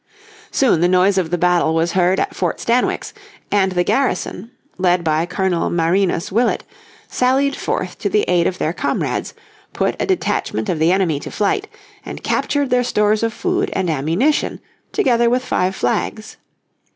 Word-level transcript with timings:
Soon 0.49 0.81
the 0.81 0.87
noise 0.87 1.19
of 1.19 1.29
the 1.29 1.37
battle 1.37 1.75
was 1.75 1.91
heard 1.91 2.19
at 2.19 2.35
Fort 2.35 2.59
Stanwix, 2.59 3.13
and 3.51 3.73
the 3.73 3.83
garrison, 3.83 4.49
led 4.79 5.03
by 5.03 5.27
Colonel 5.27 5.69
Marinus 5.69 6.31
Willett, 6.31 6.63
sallied 7.07 7.55
forth 7.55 7.99
to 7.99 8.09
the 8.09 8.23
aid 8.23 8.47
of 8.47 8.57
their 8.57 8.73
comrades, 8.73 9.35
put 9.73 9.95
a 10.01 10.07
detachment 10.07 10.69
of 10.69 10.79
the 10.79 10.91
enemy 10.91 11.19
to 11.19 11.29
flight, 11.29 11.67
and 12.03 12.23
captured 12.23 12.71
their 12.71 12.83
stores 12.83 13.21
of 13.21 13.31
food 13.31 13.69
and 13.73 13.91
ammunition, 13.91 14.59
together 14.91 15.29
with 15.29 15.45
five 15.45 15.75
flags. 15.75 16.37